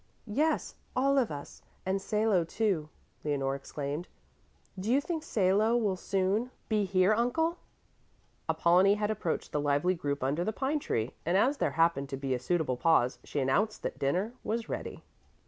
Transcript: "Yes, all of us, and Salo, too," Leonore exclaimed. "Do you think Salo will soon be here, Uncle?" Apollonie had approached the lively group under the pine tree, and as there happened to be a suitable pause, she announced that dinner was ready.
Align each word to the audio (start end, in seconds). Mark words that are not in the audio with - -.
"Yes, 0.25 0.73
all 0.95 1.19
of 1.19 1.29
us, 1.29 1.61
and 1.85 2.01
Salo, 2.01 2.43
too," 2.43 2.89
Leonore 3.23 3.53
exclaimed. 3.53 4.07
"Do 4.79 4.91
you 4.91 4.99
think 4.99 5.21
Salo 5.21 5.77
will 5.77 5.95
soon 5.95 6.49
be 6.69 6.85
here, 6.85 7.13
Uncle?" 7.13 7.59
Apollonie 8.49 8.95
had 8.95 9.11
approached 9.11 9.51
the 9.51 9.61
lively 9.61 9.93
group 9.93 10.23
under 10.23 10.43
the 10.43 10.51
pine 10.53 10.79
tree, 10.79 11.11
and 11.23 11.37
as 11.37 11.57
there 11.57 11.73
happened 11.77 12.09
to 12.09 12.17
be 12.17 12.33
a 12.33 12.39
suitable 12.39 12.77
pause, 12.77 13.19
she 13.23 13.39
announced 13.41 13.83
that 13.83 13.99
dinner 13.99 14.33
was 14.43 14.67
ready. 14.67 15.03